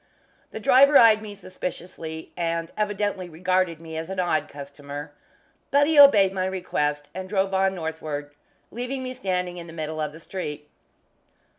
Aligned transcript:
The 0.49 0.59
driver 0.59 0.97
eyed 0.97 1.21
me 1.21 1.35
suspiciously, 1.35 2.31
and 2.35 2.71
evidently 2.75 3.29
regarded 3.29 3.79
me 3.79 3.97
as 3.97 4.09
an 4.09 4.19
odd 4.19 4.47
customer, 4.47 5.11
but 5.69 5.85
he 5.85 5.99
obeyed 5.99 6.33
my 6.33 6.47
request, 6.47 7.09
and 7.13 7.29
drove 7.29 7.53
on 7.53 7.75
northward, 7.75 8.31
leaving 8.71 9.03
me 9.03 9.13
standing 9.13 9.57
in 9.57 9.67
the 9.67 9.73
middle 9.73 9.99
of 10.01 10.11
the 10.11 10.19
street. 10.19 10.67